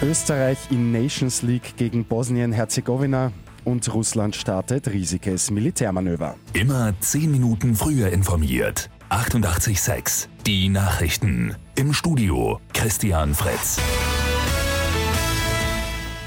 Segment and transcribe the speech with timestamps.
[0.00, 3.32] Österreich in Nations League gegen Bosnien-Herzegowina
[3.64, 6.36] und Russland startet riesiges Militärmanöver.
[6.52, 8.90] Immer 10 Minuten früher informiert.
[9.10, 11.56] 88.6 Die Nachrichten.
[11.74, 13.80] Im Studio Christian Fritz.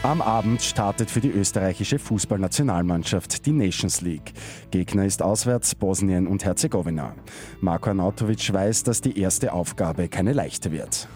[0.04, 4.34] Am Abend startet für die österreichische Fußballnationalmannschaft die Nations League.
[4.72, 7.16] Gegner ist auswärts Bosnien und Herzegowina.
[7.62, 11.08] Marko Arnautovic weiß, dass die erste Aufgabe keine leichte wird.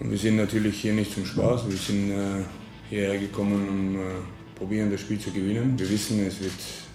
[0.00, 1.68] Und wir sind natürlich hier nicht zum Spaß.
[1.68, 2.44] Wir sind äh,
[2.88, 3.98] hierher gekommen, um äh,
[4.56, 5.78] probieren, das Spiel zu gewinnen.
[5.78, 6.52] Wir wissen, es wird,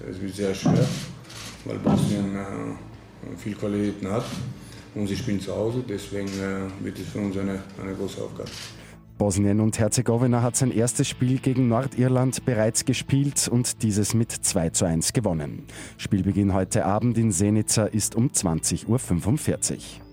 [0.09, 0.88] es wird sehr schwer,
[1.66, 4.26] weil Bosnien äh, viel Qualitäten hat.
[4.96, 8.49] Und sie spielen zu Hause, deswegen äh, wird es für uns eine, eine große Aufgabe.
[9.18, 14.72] Bosnien und Herzegowina hat sein erstes Spiel gegen Nordirland bereits gespielt und dieses mit 2
[14.72, 15.63] zu 1 gewonnen.
[15.98, 20.05] Spielbeginn heute Abend in Senica ist um 20.45 Uhr.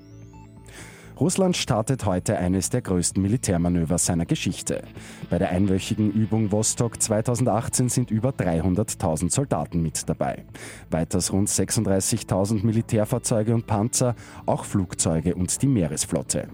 [1.21, 4.83] Russland startet heute eines der größten Militärmanöver seiner Geschichte.
[5.31, 10.45] Bei der einwöchigen Übung Vostok 2018 sind über 300.000 Soldaten mit dabei.
[10.91, 14.15] Weiters rund 36.000 Militärfahrzeuge und Panzer,
[14.47, 16.49] auch Flugzeuge und die Meeresflotte.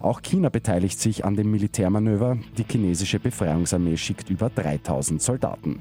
[0.00, 2.38] Auch China beteiligt sich an dem Militärmanöver.
[2.58, 5.80] Die chinesische Befreiungsarmee schickt über 3000 Soldaten.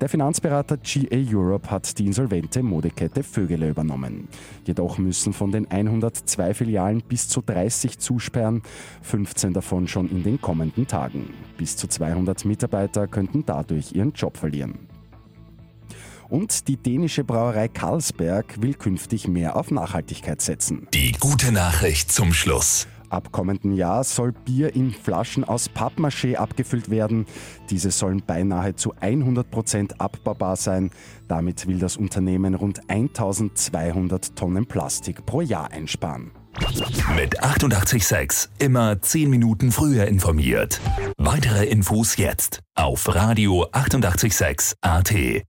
[0.00, 4.28] Der Finanzberater GA Europe hat die insolvente Modekette Vögele übernommen.
[4.64, 8.62] Jedoch müssen von den 102 Filialen bis zu 30 zusperren,
[9.02, 11.30] 15 davon schon in den kommenden Tagen.
[11.56, 14.86] Bis zu 200 Mitarbeiter könnten dadurch ihren Job verlieren.
[16.28, 20.86] Und die dänische Brauerei Carlsberg will künftig mehr auf Nachhaltigkeit setzen.
[20.94, 22.86] Die gute Nachricht zum Schluss.
[23.10, 27.26] Ab kommenden Jahr soll Bier in Flaschen aus Pappmaché abgefüllt werden.
[27.70, 30.90] Diese sollen beinahe zu 100 Prozent abbaubar sein.
[31.26, 36.30] Damit will das Unternehmen rund 1200 Tonnen Plastik pro Jahr einsparen.
[37.16, 40.80] Mit 886 immer 10 Minuten früher informiert.
[41.16, 45.48] Weitere Infos jetzt auf Radio 886 AT.